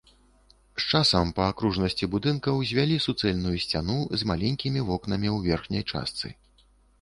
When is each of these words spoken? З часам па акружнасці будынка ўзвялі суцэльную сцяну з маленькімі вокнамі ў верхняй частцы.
З 0.83 0.85
часам 0.93 1.33
па 1.39 1.49
акружнасці 1.53 2.09
будынка 2.15 2.53
ўзвялі 2.61 2.97
суцэльную 3.05 3.53
сцяну 3.67 3.99
з 4.23 4.29
маленькімі 4.33 4.85
вокнамі 4.89 5.29
ў 5.35 5.53
верхняй 5.53 5.83
частцы. 5.95 6.35